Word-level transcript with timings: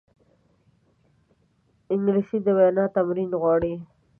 انګلیسي 1.93 2.37
د 2.45 2.47
وینا 2.57 2.85
تمرین 2.95 3.31
غواړي 3.41 3.73